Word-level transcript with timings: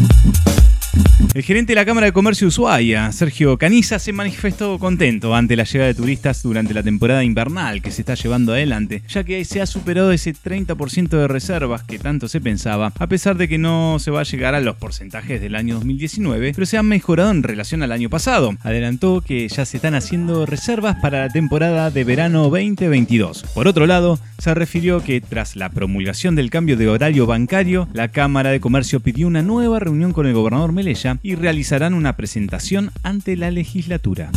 El 1.40 1.46
gerente 1.46 1.72
de 1.72 1.76
la 1.76 1.86
Cámara 1.86 2.08
de 2.08 2.12
Comercio 2.12 2.50
Ushuaia, 2.50 3.14
Sergio 3.14 3.58
Caniza, 3.58 3.98
se 3.98 4.12
manifestó 4.12 4.78
contento 4.78 5.34
ante 5.34 5.56
la 5.56 5.64
llegada 5.64 5.88
de 5.88 5.94
turistas 5.94 6.44
durante 6.44 6.74
la 6.74 6.84
temporada 6.84 7.24
invernal 7.24 7.82
que 7.82 7.92
se 7.92 8.02
está 8.02 8.16
llevando 8.16 8.52
adelante, 8.52 9.04
ya 9.08 9.24
que 9.24 9.46
se 9.46 9.62
ha 9.62 9.66
superado 9.66 10.12
ese 10.12 10.34
30% 10.34 11.08
de 11.08 11.30
reservas 11.30 11.84
que 11.84 11.98
tanto 11.98 12.28
se 12.28 12.42
pensaba, 12.42 12.92
a 13.00 13.08
pesar 13.08 13.38
de 13.38 13.48
que 13.48 13.58
no 13.58 14.00
se 14.00 14.12
va 14.12 14.20
a 14.20 14.24
llegar 14.24 14.54
a 14.54 14.60
los 14.60 14.76
porcentajes 14.76 15.40
del 15.40 15.56
año 15.56 15.76
2019, 15.76 16.52
pero 16.54 16.66
se 16.66 16.78
han 16.78 16.88
mejorado 16.88 17.32
en 17.32 17.44
relación 17.44 17.84
al 17.84 17.94
año 17.94 18.10
pasado. 18.10 18.58
Adelantó 18.62 19.22
que 19.22 19.48
ya 19.48 19.64
se 19.64 19.78
están 19.78 19.96
haciendo 19.96 20.46
reservas 20.46 20.98
para 21.02 21.20
la 21.20 21.30
temporada 21.30 21.90
de 21.90 22.04
verano 22.04 22.50
2022. 22.50 23.44
Por 23.54 23.70
otro 23.70 23.88
lado, 23.88 24.20
se 24.40 24.54
refirió 24.54 25.02
que 25.02 25.22
tras 25.22 25.56
la 25.56 25.70
promulgación 25.70 26.36
del 26.36 26.50
cambio 26.50 26.76
de 26.76 26.90
horario 26.90 27.26
bancario, 27.26 27.88
la 27.94 28.10
Cámara 28.10 28.50
de 28.50 28.60
Comercio 28.60 29.00
pidió 29.00 29.26
una 29.26 29.42
nueva 29.42 29.80
reunión 29.80 30.12
con 30.12 30.28
el 30.28 30.34
gobernador 30.34 30.74
Melella 30.74 31.18
y 31.29 31.29
realizarán 31.36 31.94
una 31.94 32.16
presentación 32.16 32.92
ante 33.04 33.36
la 33.36 33.52
legislatura. 33.52 34.32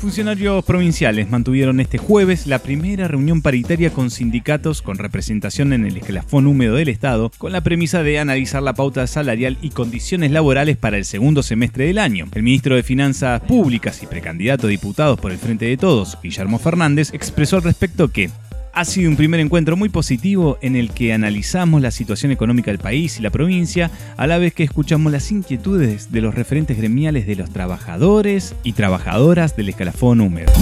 Funcionarios 0.00 0.64
provinciales 0.64 1.30
mantuvieron 1.30 1.80
este 1.80 1.98
jueves 1.98 2.46
la 2.46 2.58
primera 2.58 3.08
reunión 3.08 3.42
paritaria 3.42 3.90
con 3.90 4.10
sindicatos 4.10 4.82
con 4.82 4.98
representación 4.98 5.72
en 5.72 5.86
el 5.86 5.96
escalafón 5.96 6.46
húmedo 6.46 6.76
del 6.76 6.88
Estado, 6.88 7.30
con 7.38 7.52
la 7.52 7.62
premisa 7.62 8.02
de 8.02 8.18
analizar 8.18 8.62
la 8.62 8.74
pauta 8.74 9.06
salarial 9.06 9.58
y 9.62 9.70
condiciones 9.70 10.30
laborales 10.30 10.76
para 10.76 10.96
el 10.96 11.04
segundo 11.04 11.42
semestre 11.42 11.86
del 11.86 11.98
año. 11.98 12.26
El 12.34 12.42
ministro 12.42 12.76
de 12.76 12.82
Finanzas 12.82 13.40
Públicas 13.42 14.02
y 14.02 14.06
precandidato 14.06 14.66
a 14.66 14.70
diputados 14.70 15.18
por 15.18 15.32
el 15.32 15.38
Frente 15.38 15.66
de 15.66 15.76
Todos, 15.76 16.18
Guillermo 16.22 16.58
Fernández, 16.58 17.12
expresó 17.12 17.56
al 17.56 17.62
respecto 17.62 18.08
que 18.08 18.30
ha 18.74 18.84
sido 18.84 19.08
un 19.08 19.16
primer 19.16 19.40
encuentro 19.40 19.76
muy 19.76 19.88
positivo 19.88 20.58
en 20.60 20.74
el 20.76 20.90
que 20.90 21.12
analizamos 21.12 21.80
la 21.80 21.90
situación 21.90 22.32
económica 22.32 22.70
del 22.70 22.80
país 22.80 23.18
y 23.18 23.22
la 23.22 23.30
provincia, 23.30 23.90
a 24.16 24.26
la 24.26 24.38
vez 24.38 24.52
que 24.52 24.64
escuchamos 24.64 25.12
las 25.12 25.30
inquietudes 25.30 26.10
de 26.10 26.20
los 26.20 26.34
referentes 26.34 26.76
gremiales 26.76 27.26
de 27.26 27.36
los 27.36 27.50
trabajadores 27.50 28.54
y 28.64 28.72
trabajadoras 28.72 29.56
del 29.56 29.68
escalafón 29.68 30.20
húmedo. 30.20 30.52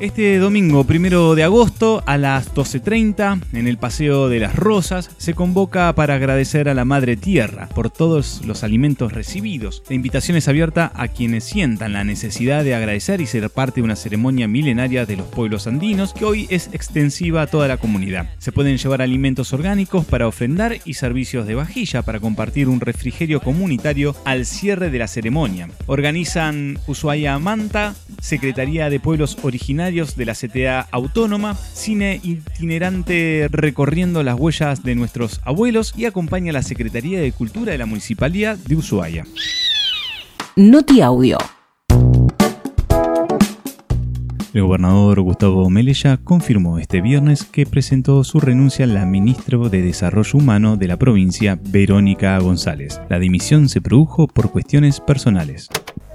Este 0.00 0.38
domingo, 0.38 0.84
primero 0.84 1.34
de 1.34 1.42
agosto, 1.42 2.04
a 2.06 2.18
las 2.18 2.54
12.30, 2.54 3.42
en 3.52 3.66
el 3.66 3.78
Paseo 3.78 4.28
de 4.28 4.38
las 4.38 4.54
Rosas, 4.54 5.10
se 5.18 5.34
convoca 5.34 5.92
para 5.96 6.14
agradecer 6.14 6.68
a 6.68 6.74
la 6.74 6.84
Madre 6.84 7.16
Tierra 7.16 7.68
por 7.74 7.90
todos 7.90 8.42
los 8.44 8.62
alimentos 8.62 9.12
recibidos. 9.12 9.82
La 9.88 9.96
invitación 9.96 10.36
es 10.36 10.46
abierta 10.46 10.92
a 10.94 11.08
quienes 11.08 11.42
sientan 11.42 11.94
la 11.94 12.04
necesidad 12.04 12.62
de 12.62 12.76
agradecer 12.76 13.20
y 13.20 13.26
ser 13.26 13.50
parte 13.50 13.80
de 13.80 13.86
una 13.86 13.96
ceremonia 13.96 14.46
milenaria 14.46 15.04
de 15.04 15.16
los 15.16 15.26
pueblos 15.26 15.66
andinos 15.66 16.14
que 16.14 16.24
hoy 16.24 16.46
es 16.48 16.70
extensiva 16.72 17.42
a 17.42 17.46
toda 17.48 17.66
la 17.66 17.78
comunidad. 17.78 18.30
Se 18.38 18.52
pueden 18.52 18.78
llevar 18.78 19.02
alimentos 19.02 19.52
orgánicos 19.52 20.04
para 20.04 20.28
ofrendar 20.28 20.76
y 20.84 20.94
servicios 20.94 21.44
de 21.48 21.56
vajilla 21.56 22.02
para 22.02 22.20
compartir 22.20 22.68
un 22.68 22.78
refrigerio 22.78 23.40
comunitario 23.40 24.14
al 24.24 24.46
cierre 24.46 24.90
de 24.90 24.98
la 25.00 25.08
ceremonia. 25.08 25.68
Organizan 25.86 26.78
Ushuaia 26.86 27.36
Manta, 27.40 27.96
Secretaría 28.20 28.90
de 28.90 29.00
Pueblos 29.00 29.38
Originarios 29.42 30.16
de 30.16 30.26
la 30.26 30.34
CTA 30.34 30.86
Autónoma, 30.90 31.54
cine 31.54 32.20
itinerante 32.22 33.48
recorriendo 33.50 34.22
las 34.22 34.38
huellas 34.38 34.82
de 34.82 34.94
nuestros 34.94 35.40
abuelos 35.44 35.94
y 35.96 36.04
acompaña 36.04 36.50
a 36.50 36.54
la 36.54 36.62
Secretaría 36.62 37.20
de 37.20 37.32
Cultura 37.32 37.72
de 37.72 37.78
la 37.78 37.86
Municipalidad 37.86 38.56
de 38.56 38.76
Ushuaia. 38.76 39.24
Noti 40.56 41.00
Audio. 41.00 41.38
El 44.54 44.62
gobernador 44.62 45.20
Gustavo 45.20 45.70
Melella 45.70 46.16
confirmó 46.16 46.78
este 46.78 47.00
viernes 47.00 47.44
que 47.44 47.66
presentó 47.66 48.24
su 48.24 48.40
renuncia 48.40 48.86
a 48.86 48.88
la 48.88 49.06
ministra 49.06 49.56
de 49.56 49.82
Desarrollo 49.82 50.38
Humano 50.38 50.76
de 50.76 50.88
la 50.88 50.96
provincia, 50.96 51.60
Verónica 51.62 52.36
González. 52.38 53.00
La 53.08 53.18
dimisión 53.18 53.68
se 53.68 53.80
produjo 53.80 54.26
por 54.26 54.50
cuestiones 54.50 55.00
personales. 55.00 55.68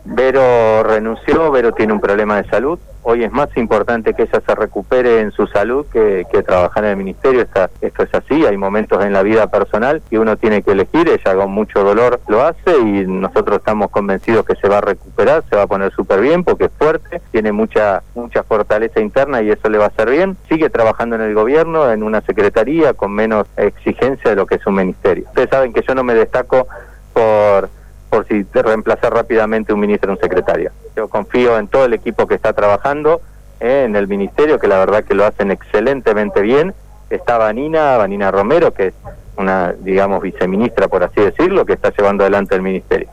Vero 0.05 0.83
renunció, 0.83 1.49
Vero 1.49 1.71
tiene 1.71 1.93
un 1.93 2.01
problema 2.01 2.41
de 2.41 2.49
salud. 2.49 2.77
Hoy 3.03 3.23
es 3.23 3.31
más 3.31 3.55
importante 3.57 4.13
que 4.13 4.23
ella 4.23 4.41
se 4.45 4.55
recupere 4.55 5.21
en 5.21 5.31
su 5.31 5.47
salud 5.47 5.85
que, 5.91 6.25
trabajar 6.45 6.83
en 6.85 6.91
el 6.91 6.97
ministerio. 6.97 7.41
esto 7.81 8.03
es 8.03 8.13
así, 8.13 8.45
hay 8.45 8.57
momentos 8.57 9.03
en 9.03 9.13
la 9.13 9.23
vida 9.23 9.47
personal 9.47 10.01
que 10.09 10.19
uno 10.19 10.35
tiene 10.35 10.61
que 10.61 10.71
elegir. 10.71 11.07
Ella 11.07 11.35
con 11.35 11.51
mucho 11.51 11.83
dolor 11.83 12.19
lo 12.27 12.41
hace 12.41 12.77
y 12.77 13.05
nosotros 13.07 13.59
estamos 13.59 13.91
convencidos 13.91 14.45
que 14.45 14.55
se 14.55 14.67
va 14.67 14.79
a 14.79 14.81
recuperar, 14.81 15.43
se 15.49 15.55
va 15.55 15.63
a 15.63 15.67
poner 15.67 15.91
súper 15.93 16.19
bien 16.19 16.43
porque 16.43 16.65
es 16.65 16.71
fuerte, 16.77 17.21
tiene 17.31 17.51
mucha, 17.51 18.03
mucha 18.13 18.43
fortaleza 18.43 18.99
interna 18.99 19.41
y 19.41 19.51
eso 19.51 19.69
le 19.69 19.77
va 19.77 19.85
a 19.85 19.89
hacer 19.89 20.09
bien. 20.09 20.35
Sigue 20.49 20.69
trabajando 20.69 21.15
en 21.15 21.21
el 21.21 21.33
gobierno, 21.33 21.89
en 21.91 22.03
una 22.03 22.21
secretaría 22.21 22.93
con 22.93 23.13
menos 23.13 23.47
exigencia 23.55 24.31
de 24.31 24.35
lo 24.35 24.45
que 24.45 24.55
es 24.55 24.67
un 24.67 24.75
ministerio. 24.75 25.25
Ustedes 25.27 25.49
saben 25.49 25.71
que 25.71 25.81
yo 25.81 25.95
no 25.95 26.03
me 26.03 26.13
destaco 26.13 26.67
por 27.13 27.69
por 28.13 28.27
si 28.27 28.43
te 28.43 28.61
reemplazar 28.61 29.11
rápidamente 29.11 29.73
un 29.73 29.79
ministro 29.79 30.11
o 30.11 30.13
un 30.13 30.19
secretario. 30.19 30.71
Yo 30.95 31.07
confío 31.07 31.57
en 31.57 31.67
todo 31.67 31.85
el 31.85 31.93
equipo 31.93 32.27
que 32.27 32.35
está 32.35 32.53
trabajando 32.53 33.21
eh, 33.59 33.85
en 33.85 33.95
el 33.95 34.07
ministerio, 34.07 34.59
que 34.59 34.67
la 34.67 34.77
verdad 34.77 35.03
que 35.03 35.15
lo 35.15 35.25
hacen 35.25 35.49
excelentemente 35.49 36.41
bien. 36.41 36.75
Está 37.09 37.39
Vanina, 37.39 37.97
Vanina 37.97 38.29
Romero, 38.29 38.71
que 38.71 38.87
es 38.87 38.93
una, 39.35 39.73
digamos, 39.73 40.21
viceministra, 40.21 40.87
por 40.87 41.03
así 41.03 41.21
decirlo, 41.21 41.65
que 41.65 41.73
está 41.73 41.89
llevando 41.89 42.23
adelante 42.23 42.53
el 42.53 42.61
ministerio. 42.61 43.09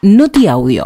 Noti 0.00 0.48
Audio. 0.48 0.84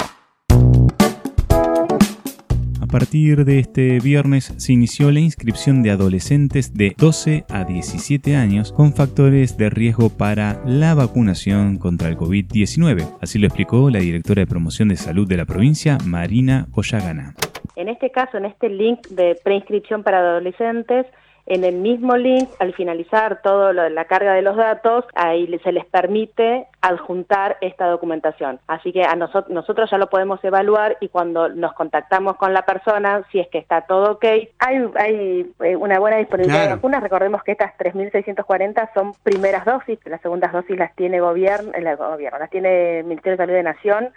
A 2.93 2.99
partir 3.01 3.47
de 3.47 3.59
este 3.59 4.01
viernes 4.01 4.53
se 4.59 4.75
inició 4.75 5.11
la 5.11 5.21
inscripción 5.21 5.83
de 5.83 5.93
adolescentes 5.93 6.75
de 6.75 6.95
12 6.99 7.47
a 7.49 7.65
17 7.65 8.37
años 8.37 8.71
con 8.71 8.93
factores 8.93 9.57
de 9.57 9.71
riesgo 9.71 10.11
para 10.11 10.61
la 10.67 10.95
vacunación 10.95 11.79
contra 11.79 12.11
el 12.11 12.19
COVID-19. 12.19 13.17
Así 13.23 13.39
lo 13.39 13.47
explicó 13.47 13.89
la 13.89 14.01
directora 14.01 14.41
de 14.41 14.47
promoción 14.47 14.91
de 14.91 14.97
salud 14.97 15.27
de 15.27 15.39
la 15.39 15.47
provincia, 15.47 15.97
Marina 16.05 16.67
Boyagana. 16.69 17.35
En 17.77 17.89
este 17.89 18.11
caso, 18.11 18.37
en 18.37 18.45
este 18.45 18.69
link 18.69 19.09
de 19.09 19.39
preinscripción 19.43 20.03
para 20.03 20.19
adolescentes, 20.19 21.07
en 21.47 21.65
el 21.65 21.77
mismo 21.77 22.17
link, 22.17 22.49
al 22.61 22.73
finalizar 22.75 23.43
toda 23.43 23.73
la 23.73 24.05
carga 24.05 24.35
de 24.35 24.43
los 24.43 24.57
datos, 24.57 25.05
ahí 25.15 25.47
se 25.63 25.73
les 25.73 25.85
permite 25.87 26.67
adjuntar 26.81 27.59
esta 27.61 27.87
documentación. 27.87 28.61
Así 28.67 28.93
que 28.93 29.05
a 29.05 29.17
nosotros, 29.17 29.53
nosotros 29.53 29.91
ya 29.91 29.99
lo 29.99 30.09
podemos 30.09 30.43
evaluar 30.45 30.97
y 31.01 31.09
cuando 31.09 31.49
nos 31.49 31.73
contactamos 31.75 32.37
con 32.37 32.53
la 32.53 32.63
persona, 32.63 33.25
si 33.33 33.41
es 33.41 33.49
que 33.49 33.59
está 33.59 33.83
todo 33.83 34.13
ok, 34.13 34.25
hay, 34.59 34.91
hay 34.97 35.53
eh, 35.61 35.77
una 35.77 35.99
buena 35.99 36.19
disponibilidad 36.19 36.65
de 36.65 36.75
vacunas. 36.75 37.03
Recordemos 37.03 37.43
que 37.43 37.53
estas 37.53 37.77
3.640 37.77 38.91
son 38.95 39.13
primeras 39.23 39.65
dosis, 39.65 39.99
las 40.05 40.21
segundas 40.21 40.53
dosis 40.53 40.77
las 40.79 40.95
tiene 40.95 41.21
gobierno, 41.21 41.73
el 41.75 41.97
gobierno 41.97 42.39
las 42.39 42.51
tiene 42.51 43.01
el 43.01 43.05
Ministerio 43.05 43.33
de 43.33 43.45
Salud 43.45 43.55
de 43.55 43.63
Nación 43.63 44.11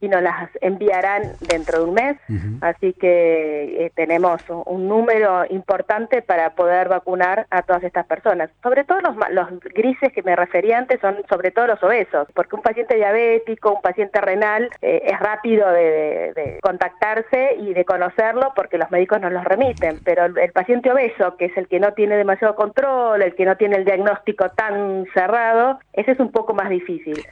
y 0.00 0.08
nos 0.08 0.22
las 0.22 0.50
enviarán 0.60 1.22
dentro 1.40 1.78
de 1.78 1.84
un 1.84 1.94
mes. 1.94 2.16
Así 2.60 2.92
que 2.92 3.86
eh, 3.86 3.92
tenemos 3.94 4.42
un, 4.48 4.88
número 4.88 5.44
importante 5.50 6.22
para 6.22 6.54
poder 6.54 6.88
vacunar 6.88 7.46
a 7.50 7.62
todas 7.62 7.82
estas 7.82 8.06
personas. 8.06 8.50
Sobre 8.62 8.84
todo 8.84 9.00
los, 9.00 9.14
los 9.30 9.60
grises 9.60 10.12
que 10.12 10.22
me 10.22 10.34
refería 10.34 10.78
antes 10.78 11.00
son 11.00 11.16
sobre 11.28 11.50
todo 11.50 11.66
los 11.66 11.82
obesos, 11.82 12.26
porque 12.32 12.56
un 12.56 12.62
paciente 12.62 12.96
diabético, 12.96 13.74
un 13.74 13.82
paciente 13.82 14.20
renal, 14.20 14.70
eh, 14.80 15.02
es 15.04 15.18
rápido 15.18 15.70
de, 15.70 16.58
contactarse 16.62 17.56
y 17.58 17.74
de 17.74 17.84
conocerlo 17.84 18.52
porque 18.56 18.78
los 18.78 18.90
médicos 18.90 19.20
nos 19.20 19.32
los 19.32 19.44
remiten, 19.44 20.00
pero 20.04 20.24
el, 20.24 20.38
el 20.38 20.52
paciente 20.52 20.90
obeso, 20.90 21.36
que 21.36 21.46
es 21.46 21.56
el 21.56 21.68
que 21.68 21.80
no 21.80 21.92
tiene 21.92 22.16
demasiado 22.16 22.54
control, 22.54 23.22
el 23.22 23.34
que 23.34 23.44
no 23.44 23.56
tiene 23.56 23.76
el 23.76 23.84
diagnóstico 23.84 24.48
tan 24.50 25.06
cerrado, 25.12 25.78
ese 25.92 26.12
es 26.12 26.20
un 26.20 26.30
poco 26.30 26.54
más 26.54 26.70
difícil. 26.70 27.22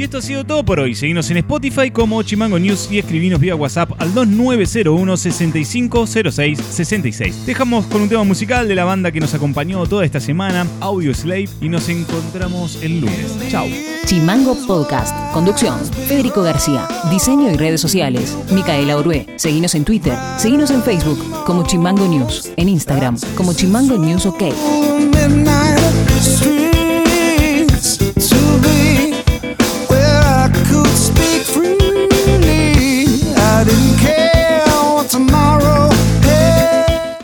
Y 0.00 0.04
esto 0.04 0.16
ha 0.16 0.22
sido 0.22 0.46
todo 0.46 0.64
por 0.64 0.80
hoy. 0.80 0.94
Seguimos 0.94 1.30
en 1.30 1.36
Spotify 1.36 1.90
como 1.90 2.22
Chimango 2.22 2.58
News 2.58 2.88
y 2.90 2.98
escribinos 2.98 3.38
vía 3.38 3.54
WhatsApp 3.54 3.90
al 3.98 4.14
2901 4.14 5.14
6506 5.18 6.58
66. 6.58 7.44
Dejamos 7.44 7.84
con 7.84 8.00
un 8.00 8.08
tema 8.08 8.24
musical 8.24 8.66
de 8.66 8.74
la 8.74 8.84
banda 8.84 9.12
que 9.12 9.20
nos 9.20 9.34
acompañó 9.34 9.86
toda 9.86 10.06
esta 10.06 10.18
semana, 10.18 10.66
Audio 10.80 11.12
Slave, 11.12 11.50
y 11.60 11.68
nos 11.68 11.90
encontramos 11.90 12.82
el 12.82 13.02
lunes. 13.02 13.50
Chao. 13.50 13.66
Chimango 14.06 14.56
Podcast. 14.66 15.14
Conducción. 15.34 15.78
Federico 16.08 16.40
García. 16.40 16.88
Diseño 17.10 17.52
y 17.52 17.58
redes 17.58 17.82
sociales. 17.82 18.34
Micaela 18.50 18.96
Orué. 18.96 19.26
Seguinos 19.36 19.74
en 19.74 19.84
Twitter. 19.84 20.16
Seguinos 20.38 20.70
en 20.70 20.82
Facebook 20.82 21.44
como 21.44 21.66
Chimango 21.66 22.08
News. 22.08 22.50
En 22.56 22.70
Instagram 22.70 23.18
como 23.34 23.52
Chimango 23.52 23.98
News 23.98 24.24
OK. 24.24 24.44